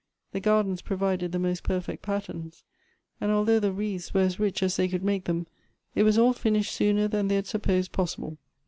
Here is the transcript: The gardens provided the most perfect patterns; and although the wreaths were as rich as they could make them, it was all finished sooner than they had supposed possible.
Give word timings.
The 0.31 0.39
gardens 0.39 0.81
provided 0.81 1.31
the 1.31 1.37
most 1.37 1.61
perfect 1.61 2.01
patterns; 2.01 2.63
and 3.21 3.31
although 3.31 3.59
the 3.59 3.71
wreaths 3.71 4.15
were 4.15 4.21
as 4.21 4.39
rich 4.39 4.63
as 4.63 4.75
they 4.75 4.87
could 4.87 5.03
make 5.03 5.25
them, 5.25 5.45
it 5.93 6.01
was 6.01 6.17
all 6.17 6.33
finished 6.33 6.73
sooner 6.73 7.07
than 7.07 7.27
they 7.27 7.35
had 7.35 7.45
supposed 7.45 7.91
possible. 7.91 8.39